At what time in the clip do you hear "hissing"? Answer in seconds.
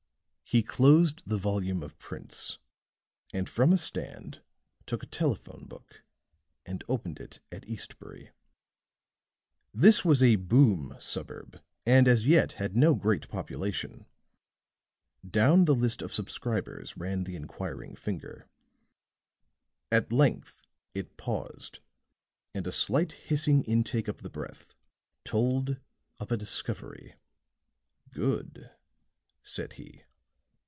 23.13-23.63